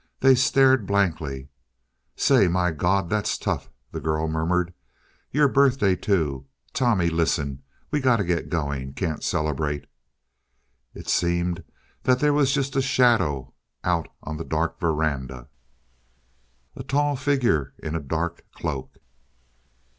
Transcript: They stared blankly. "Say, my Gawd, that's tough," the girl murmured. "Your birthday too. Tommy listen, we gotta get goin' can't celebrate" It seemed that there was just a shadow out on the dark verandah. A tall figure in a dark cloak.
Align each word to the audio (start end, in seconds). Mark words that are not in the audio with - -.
They 0.19 0.33
stared 0.33 0.87
blankly. 0.87 1.49
"Say, 2.15 2.47
my 2.47 2.71
Gawd, 2.71 3.07
that's 3.07 3.37
tough," 3.37 3.69
the 3.91 3.99
girl 3.99 4.27
murmured. 4.27 4.73
"Your 5.29 5.47
birthday 5.47 5.95
too. 5.95 6.47
Tommy 6.73 7.07
listen, 7.11 7.61
we 7.91 7.99
gotta 7.99 8.23
get 8.23 8.49
goin' 8.49 8.93
can't 8.93 9.23
celebrate" 9.23 9.85
It 10.95 11.07
seemed 11.07 11.63
that 12.01 12.17
there 12.17 12.33
was 12.33 12.51
just 12.51 12.75
a 12.75 12.81
shadow 12.81 13.53
out 13.83 14.07
on 14.23 14.37
the 14.37 14.43
dark 14.43 14.79
verandah. 14.79 15.49
A 16.75 16.81
tall 16.81 17.15
figure 17.15 17.75
in 17.77 17.93
a 17.95 17.99
dark 17.99 18.43
cloak. 18.53 18.97